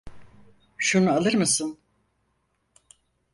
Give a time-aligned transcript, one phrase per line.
[0.77, 1.79] Şunu alır mısın?